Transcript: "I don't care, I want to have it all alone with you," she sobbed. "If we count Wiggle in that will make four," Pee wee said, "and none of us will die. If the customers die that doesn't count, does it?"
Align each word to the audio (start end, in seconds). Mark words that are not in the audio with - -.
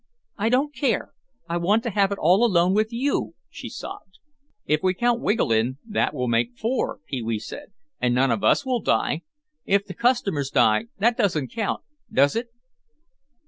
"I 0.35 0.49
don't 0.49 0.73
care, 0.73 1.11
I 1.47 1.57
want 1.57 1.83
to 1.83 1.91
have 1.91 2.11
it 2.11 2.17
all 2.19 2.43
alone 2.43 2.73
with 2.73 2.91
you," 2.91 3.35
she 3.51 3.69
sobbed. 3.69 4.17
"If 4.65 4.81
we 4.81 4.95
count 4.95 5.21
Wiggle 5.21 5.51
in 5.51 5.77
that 5.85 6.11
will 6.15 6.27
make 6.27 6.57
four," 6.57 7.01
Pee 7.05 7.21
wee 7.21 7.37
said, 7.37 7.71
"and 7.99 8.15
none 8.15 8.31
of 8.31 8.43
us 8.43 8.65
will 8.65 8.81
die. 8.81 9.21
If 9.63 9.85
the 9.85 9.93
customers 9.93 10.49
die 10.49 10.85
that 10.97 11.17
doesn't 11.17 11.49
count, 11.49 11.83
does 12.11 12.35
it?" 12.35 12.47